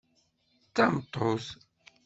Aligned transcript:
D 0.63 0.67
tameṭṭut. 0.75 1.45